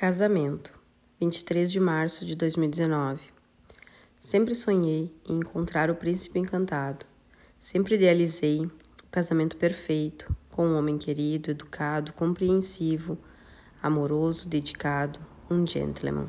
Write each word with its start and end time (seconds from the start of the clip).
Casamento, 0.00 0.78
23 1.20 1.72
de 1.72 1.80
março 1.80 2.24
de 2.24 2.36
2019. 2.36 3.20
Sempre 4.20 4.54
sonhei 4.54 5.12
em 5.28 5.40
encontrar 5.40 5.90
o 5.90 5.96
príncipe 5.96 6.38
encantado. 6.38 7.04
Sempre 7.60 7.96
idealizei 7.96 8.64
o 8.64 8.70
casamento 9.10 9.56
perfeito, 9.56 10.32
com 10.52 10.68
um 10.68 10.78
homem 10.78 10.96
querido, 10.96 11.50
educado, 11.50 12.12
compreensivo, 12.12 13.18
amoroso, 13.82 14.48
dedicado, 14.48 15.18
um 15.50 15.66
gentleman. 15.66 16.28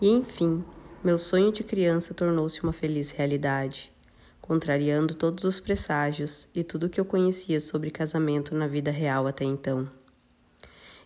E 0.00 0.08
enfim, 0.08 0.64
meu 1.04 1.18
sonho 1.18 1.52
de 1.52 1.62
criança 1.62 2.14
tornou-se 2.14 2.62
uma 2.62 2.72
feliz 2.72 3.10
realidade, 3.10 3.92
contrariando 4.40 5.14
todos 5.14 5.44
os 5.44 5.60
presságios 5.60 6.48
e 6.54 6.64
tudo 6.64 6.86
o 6.86 6.88
que 6.88 6.98
eu 6.98 7.04
conhecia 7.04 7.60
sobre 7.60 7.90
casamento 7.90 8.54
na 8.54 8.66
vida 8.66 8.90
real 8.90 9.26
até 9.26 9.44
então. 9.44 9.99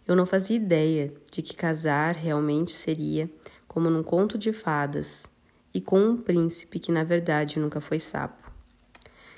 Eu 0.06 0.14
não 0.14 0.26
fazia 0.26 0.56
ideia 0.56 1.14
de 1.30 1.40
que 1.40 1.56
casar 1.56 2.14
realmente 2.14 2.72
seria 2.72 3.30
como 3.66 3.88
num 3.88 4.02
conto 4.02 4.36
de 4.36 4.52
fadas 4.52 5.24
e 5.72 5.80
com 5.80 5.98
um 5.98 6.16
príncipe 6.16 6.78
que 6.78 6.92
na 6.92 7.02
verdade 7.02 7.58
nunca 7.58 7.80
foi 7.80 7.98
sapo. 7.98 8.52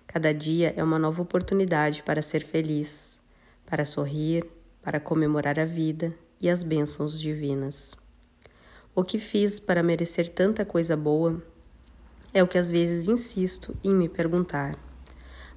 Cada 0.09 0.35
dia 0.35 0.75
é 0.77 0.83
uma 0.83 0.99
nova 0.99 1.23
oportunidade 1.23 2.03
para 2.03 2.21
ser 2.21 2.45
feliz, 2.45 3.21
para 3.65 3.85
sorrir, 3.85 4.45
para 4.83 4.99
comemorar 4.99 5.59
a 5.59 5.65
vida 5.65 6.13
e 6.41 6.51
as 6.51 6.65
bênçãos 6.65 7.21
divinas. 7.21 7.95
O 8.95 9.05
que 9.05 9.19
fiz 9.19 9.61
para 9.61 9.83
merecer 9.85 10.29
tanta 10.29 10.65
coisa 10.65 10.97
boa 10.97 11.41
é 12.35 12.43
o 12.43 12.49
que 12.49 12.59
às 12.59 12.69
vezes 12.69 13.09
insisto 13.09 13.77
em 13.85 13.95
me 13.95 14.09
perguntar, 14.09 14.77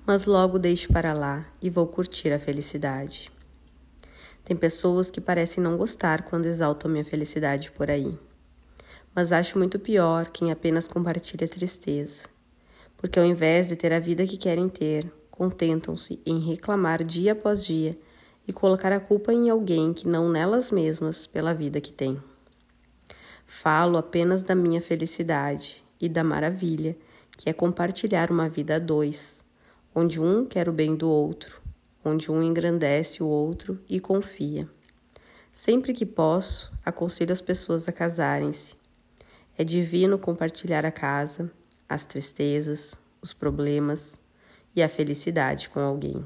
mas 0.05 0.26
logo 0.26 0.59
deixo 0.59 0.94
para 0.94 1.14
lá 1.14 1.45
e 1.62 1.70
vou 1.70 1.88
curtir 1.88 2.31
a 2.31 2.39
felicidade. 2.39 3.39
Tem 4.44 4.56
pessoas 4.58 5.12
que 5.12 5.22
parecem 5.22 5.64
não 5.64 5.78
gostar 5.78 6.24
quando 6.24 6.46
exaltam 6.46 6.90
minha 6.90 7.06
felicidade 7.06 7.72
por 7.72 7.90
aí. 7.90 8.18
Mas 9.14 9.32
acho 9.32 9.58
muito 9.58 9.78
pior 9.78 10.30
quem 10.30 10.52
apenas 10.52 10.88
compartilha 10.88 11.48
tristeza. 11.48 12.23
Porque 12.98 13.20
ao 13.20 13.26
invés 13.26 13.68
de 13.68 13.76
ter 13.76 13.94
a 13.94 14.00
vida 14.00 14.26
que 14.26 14.38
querem 14.38 14.68
ter, 14.68 15.12
contentam-se 15.30 16.22
em 16.26 16.40
reclamar 16.40 17.04
dia 17.04 17.34
após 17.34 17.66
dia 17.66 17.98
e 18.48 18.52
colocar 18.52 18.92
a 18.92 19.00
culpa 19.00 19.31
em 19.31 19.50
alguém 19.50 19.94
que 19.94 20.08
não 20.08 20.30
nelas 20.30 20.72
mesmas 20.72 21.28
pela 21.28 21.53
vida 21.53 21.80
que 21.80 21.94
têm. 21.94 22.22
Falo 23.46 23.98
apenas 23.98 24.44
da 24.44 24.56
minha 24.56 24.81
felicidade 24.81 25.84
e 26.02 26.09
da 26.09 26.24
maravilha 26.24 26.98
que 27.38 27.50
é 27.50 27.53
compartilhar 27.53 28.31
uma 28.31 28.50
vida 28.50 28.76
a 28.76 28.80
dois, 28.80 29.44
onde 29.96 30.20
um 30.20 30.46
quer 30.46 30.68
o 30.68 30.74
bem 30.74 30.96
do 30.96 31.09
outro 31.09 31.59
onde 32.10 32.32
um 32.32 32.42
engrandece 32.42 33.22
o 33.22 33.28
outro 33.28 33.80
e 33.88 34.00
confia. 34.00 34.68
Sempre 35.52 35.94
que 35.94 36.06
posso, 36.06 36.72
aconselho 36.86 37.34
as 37.34 37.42
pessoas 37.42 37.88
a 37.88 37.92
casarem-se. 37.92 38.76
É 39.58 39.64
divino 39.64 40.18
compartilhar 40.18 40.86
a 40.86 40.92
casa, 40.92 41.52
as 41.88 42.06
tristezas, 42.06 42.96
os 43.22 43.34
problemas 43.34 44.20
e 44.76 44.82
a 44.82 44.90
felicidade 44.90 45.70
com 45.70 45.80
alguém. 45.80 46.26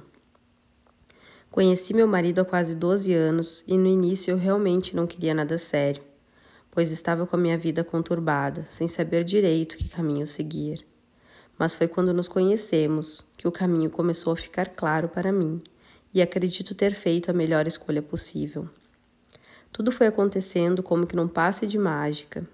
Conheci 1.50 1.94
meu 1.94 2.08
marido 2.08 2.42
há 2.42 2.45
quase 2.45 2.76
12 2.76 3.14
anos 3.14 3.64
e 3.67 3.78
no 3.78 3.88
início 3.88 4.31
eu 4.31 4.38
realmente 4.38 4.95
não 4.95 5.06
queria 5.06 5.34
nada 5.34 5.58
sério, 5.58 6.04
pois 6.72 6.92
estava 6.92 7.26
com 7.28 7.36
a 7.36 7.39
minha 7.39 7.58
vida 7.58 7.84
conturbada, 7.84 8.66
sem 8.70 8.88
saber 8.88 9.23
direito 9.23 9.78
que 9.78 9.89
caminho 9.89 10.28
seguir. 10.28 10.86
Mas 11.58 11.76
foi 11.76 11.88
quando 11.88 12.14
nos 12.14 12.28
conhecemos 12.28 13.23
que 13.38 13.48
o 13.48 13.52
caminho 13.52 13.89
começou 13.89 14.34
a 14.34 14.36
ficar 14.36 14.70
claro 14.70 15.08
para 15.08 15.31
mim 15.31 15.61
e 16.14 16.22
acredito 16.22 16.75
ter 16.75 16.94
feito 16.94 17.31
a 17.31 17.33
melhor 17.33 17.67
escolha 17.67 18.02
possível. 18.02 18.69
Tudo 19.72 19.92
foi 19.92 20.08
acontecendo 20.08 20.83
como 20.83 21.08
que 21.08 21.16
num 21.16 21.28
passe 21.28 21.66
de 21.66 21.78
mágica. 21.80 22.47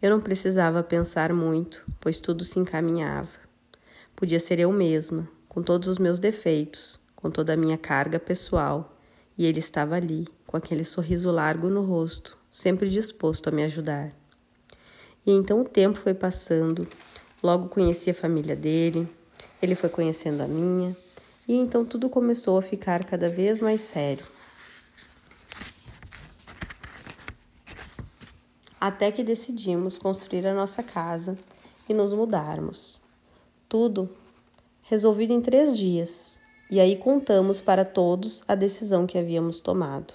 Eu 0.00 0.10
não 0.10 0.20
precisava 0.20 0.82
pensar 0.82 1.32
muito, 1.32 1.84
pois 2.00 2.20
tudo 2.20 2.44
se 2.44 2.58
encaminhava. 2.58 3.38
Podia 4.14 4.38
ser 4.38 4.60
eu 4.60 4.70
mesma, 4.70 5.28
com 5.48 5.62
todos 5.62 5.88
os 5.88 5.98
meus 5.98 6.18
defeitos, 6.18 7.00
com 7.16 7.30
toda 7.30 7.54
a 7.54 7.56
minha 7.56 7.76
carga 7.76 8.20
pessoal, 8.20 8.96
e 9.36 9.44
ele 9.46 9.58
estava 9.58 9.96
ali, 9.96 10.28
com 10.46 10.56
aquele 10.56 10.84
sorriso 10.84 11.30
largo 11.30 11.68
no 11.68 11.82
rosto, 11.82 12.38
sempre 12.48 12.88
disposto 12.88 13.48
a 13.48 13.50
me 13.50 13.64
ajudar. 13.64 14.12
E 15.26 15.32
então 15.32 15.60
o 15.62 15.68
tempo 15.68 15.98
foi 15.98 16.14
passando, 16.14 16.86
logo 17.42 17.68
conheci 17.68 18.10
a 18.10 18.14
família 18.14 18.54
dele, 18.54 19.08
ele 19.60 19.74
foi 19.74 19.88
conhecendo 19.88 20.42
a 20.42 20.46
minha, 20.46 20.96
e 21.46 21.54
então 21.56 21.84
tudo 21.84 22.08
começou 22.08 22.58
a 22.58 22.62
ficar 22.62 23.04
cada 23.04 23.28
vez 23.28 23.60
mais 23.60 23.80
sério. 23.80 24.24
Até 28.80 29.12
que 29.12 29.22
decidimos 29.22 29.98
construir 29.98 30.48
a 30.48 30.54
nossa 30.54 30.82
casa 30.82 31.38
e 31.88 31.92
nos 31.92 32.12
mudarmos. 32.12 33.00
Tudo 33.68 34.08
resolvido 34.82 35.32
em 35.32 35.40
três 35.40 35.76
dias, 35.76 36.38
e 36.70 36.80
aí 36.80 36.96
contamos 36.96 37.60
para 37.60 37.84
todos 37.84 38.42
a 38.48 38.54
decisão 38.54 39.06
que 39.06 39.18
havíamos 39.18 39.60
tomado. 39.60 40.14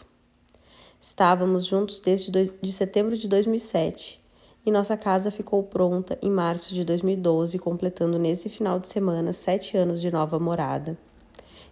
Estávamos 1.00 1.66
juntos 1.66 2.00
desde 2.00 2.32
de 2.32 2.72
setembro 2.74 3.16
de 3.16 3.28
2007 3.28 4.22
e 4.66 4.72
nossa 4.72 4.98
casa 4.98 5.30
ficou 5.30 5.62
pronta 5.62 6.18
em 6.22 6.30
março 6.30 6.74
de 6.74 6.84
2012, 6.84 7.60
completando 7.60 8.18
nesse 8.18 8.50
final 8.50 8.80
de 8.80 8.88
semana 8.88 9.32
sete 9.32 9.78
anos 9.78 10.02
de 10.02 10.12
nova 10.12 10.40
morada. 10.40 10.98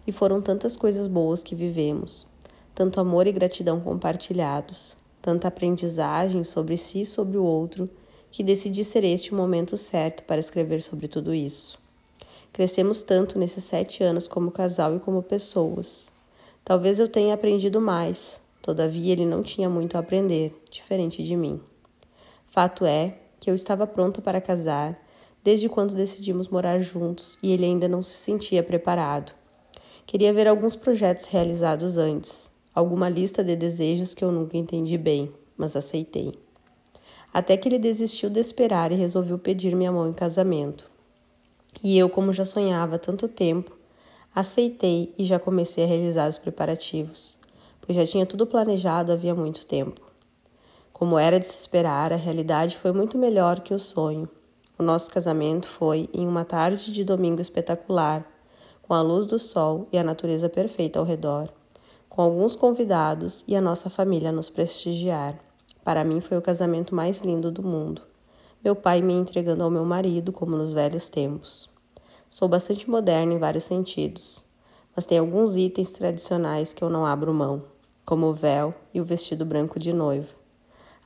E 0.06 0.12
foram 0.12 0.42
tantas 0.42 0.76
coisas 0.76 1.08
boas 1.08 1.44
que 1.44 1.56
vivemos, 1.56 2.28
tanto 2.76 3.00
amor 3.00 3.28
e 3.28 3.32
gratidão 3.32 3.80
compartilhados, 3.80 4.98
tanta 5.22 5.48
aprendizagem 5.48 6.44
sobre 6.44 6.76
si 6.76 7.02
e 7.02 7.06
sobre 7.06 7.38
o 7.38 7.44
outro, 7.44 7.90
que 8.30 8.44
decidi 8.44 8.84
ser 8.84 9.04
este 9.04 9.32
o 9.32 9.38
momento 9.38 9.78
certo 9.78 10.24
para 10.24 10.40
escrever 10.40 10.82
sobre 10.82 11.08
tudo 11.08 11.34
isso. 11.34 11.80
Crescemos 12.52 13.04
tanto 13.04 13.40
nesses 13.40 13.64
sete 13.64 14.04
anos 14.04 14.28
como 14.28 14.52
casal 14.52 14.96
e 14.96 15.00
como 15.00 15.24
pessoas. 15.24 16.08
Talvez 16.66 17.00
eu 17.00 17.08
tenha 17.08 17.34
aprendido 17.34 17.80
mais, 17.80 18.42
todavia 18.62 19.14
ele 19.14 19.26
não 19.26 19.44
tinha 19.44 19.70
muito 19.70 19.96
a 19.96 20.00
aprender, 20.00 20.54
diferente 20.70 21.24
de 21.24 21.36
mim. 21.36 21.62
Fato 22.48 22.86
é 22.86 23.18
que 23.40 23.50
eu 23.50 23.56
estava 23.56 23.88
pronta 23.88 24.22
para 24.22 24.42
casar 24.42 25.00
desde 25.44 25.68
quando 25.68 25.96
decidimos 25.96 26.48
morar 26.48 26.80
juntos 26.82 27.38
e 27.42 27.52
ele 27.52 27.66
ainda 27.66 27.88
não 27.88 28.02
se 28.02 28.14
sentia 28.14 28.64
preparado. 28.64 29.34
Queria 30.06 30.34
ver 30.34 30.48
alguns 30.48 30.76
projetos 30.76 31.26
realizados 31.26 31.98
antes, 31.98 32.50
alguma 32.74 33.10
lista 33.10 33.44
de 33.44 33.56
desejos 33.56 34.14
que 34.14 34.24
eu 34.24 34.32
nunca 34.32 34.58
entendi 34.58 34.98
bem, 34.98 35.32
mas 35.58 35.76
aceitei. 35.76 36.34
Até 37.34 37.58
que 37.58 37.68
ele 37.68 37.80
desistiu 37.80 38.30
de 38.30 38.40
esperar 38.40 38.92
e 38.92 38.96
resolveu 38.96 39.40
pedir 39.40 39.76
minha 39.76 39.92
mão 39.92 40.08
em 40.08 40.14
casamento. 40.14 40.92
E 41.84 41.98
eu, 41.98 42.10
como 42.10 42.34
já 42.34 42.46
sonhava 42.46 42.96
há 42.96 43.00
tanto 43.00 43.28
tempo, 43.28 43.76
aceitei 44.36 45.14
e 45.18 45.24
já 45.24 45.40
comecei 45.40 45.84
a 45.84 45.88
realizar 45.88 46.30
os 46.30 46.38
preparativos, 46.38 47.38
pois 47.82 47.96
já 47.96 48.06
tinha 48.06 48.26
tudo 48.26 48.46
planejado 48.46 49.12
havia 49.12 49.34
muito 49.34 49.66
tempo. 49.66 50.02
Como 50.92 51.18
era 51.18 51.40
de 51.40 51.46
se 51.46 51.58
esperar, 51.58 52.14
a 52.14 52.18
realidade 52.18 52.78
foi 52.78 52.92
muito 52.92 53.18
melhor 53.18 53.62
que 53.62 53.74
o 53.74 53.80
sonho. 53.80 54.30
O 54.78 54.84
nosso 54.84 55.10
casamento 55.10 55.68
foi 55.68 56.08
em 56.14 56.28
uma 56.28 56.46
tarde 56.46 56.94
de 56.94 57.04
domingo 57.04 57.42
espetacular, 57.42 58.26
com 58.84 58.94
a 58.94 59.02
luz 59.02 59.26
do 59.26 59.40
sol 59.40 59.88
e 59.92 59.98
a 59.98 60.04
natureza 60.04 60.50
perfeita 60.50 61.00
ao 61.00 61.06
redor, 61.06 61.50
com 62.10 62.22
alguns 62.22 62.56
convidados 62.56 63.44
e 63.48 63.56
a 63.56 63.62
nossa 63.62 63.90
família 63.90 64.32
nos 64.32 64.50
prestigiar. 64.50 65.40
Para 65.84 66.04
mim 66.04 66.22
foi 66.22 66.38
o 66.38 66.42
casamento 66.42 66.94
mais 66.94 67.20
lindo 67.20 67.50
do 67.50 67.64
mundo. 67.64 68.02
Meu 68.64 68.76
pai 68.76 69.02
me 69.02 69.14
entregando 69.14 69.64
ao 69.64 69.72
meu 69.72 69.84
marido 69.84 70.32
como 70.32 70.56
nos 70.56 70.72
velhos 70.72 71.10
tempos. 71.10 71.70
Sou 72.30 72.48
bastante 72.48 72.90
moderna 72.90 73.34
em 73.34 73.40
vários 73.40 73.64
sentidos, 73.64 74.44
mas 74.96 75.06
tem 75.06 75.18
alguns 75.18 75.56
itens 75.56 75.94
tradicionais 75.94 76.74
que 76.74 76.84
eu 76.84 76.90
não 76.90 77.06
abro 77.06 77.34
mão, 77.34 77.64
como 78.06 78.28
o 78.28 78.34
véu 78.34 78.74
e 78.94 79.00
o 79.00 79.06
vestido 79.06 79.46
branco 79.46 79.80
de 79.80 79.94
noiva. 79.94 80.30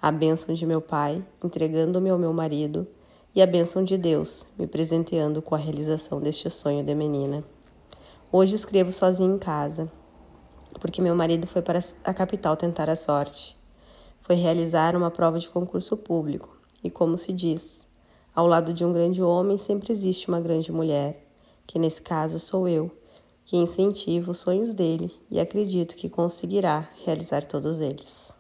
A 0.01 0.12
bênção 0.12 0.53
de 0.53 0.65
meu 0.65 0.81
pai, 0.81 1.23
entregando-me 1.44 2.09
ao 2.09 2.18
meu 2.18 2.33
marido, 2.33 2.88
e 3.35 3.41
a 3.41 3.45
bênção 3.45 3.83
de 3.83 3.97
Deus, 3.97 4.45
me 4.57 4.65
presenteando 4.65 5.41
com 5.41 5.53
a 5.53 5.59
realização 5.59 6.19
deste 6.19 6.50
sonho 6.50 6.83
de 6.83 6.95
menina. 6.95 7.44
Hoje 8.39 8.53
escrevo 8.53 8.91
sozinho 8.91 9.33
em 9.33 9.39
casa, 9.39 9.91
porque 10.79 11.01
meu 11.01 11.15
marido 11.15 11.47
foi 11.47 11.63
para 11.63 11.83
a 12.03 12.13
capital 12.13 12.55
tentar 12.55 12.87
a 12.87 12.95
sorte. 12.95 13.57
Foi 14.21 14.35
realizar 14.35 14.95
uma 14.95 15.09
prova 15.09 15.39
de 15.39 15.49
concurso 15.49 15.97
público, 15.97 16.55
e 16.83 16.91
como 16.91 17.17
se 17.17 17.33
diz, 17.33 17.87
ao 18.35 18.45
lado 18.45 18.75
de 18.75 18.85
um 18.85 18.93
grande 18.93 19.23
homem 19.23 19.57
sempre 19.57 19.91
existe 19.91 20.27
uma 20.27 20.39
grande 20.39 20.71
mulher, 20.71 21.25
que 21.65 21.79
nesse 21.79 21.99
caso 21.99 22.39
sou 22.39 22.67
eu, 22.67 22.91
que 23.43 23.57
incentivo 23.57 24.29
os 24.29 24.37
sonhos 24.37 24.75
dele 24.75 25.11
e 25.31 25.39
acredito 25.39 25.95
que 25.95 26.07
conseguirá 26.07 26.87
realizar 27.03 27.43
todos 27.43 27.81
eles. 27.81 28.36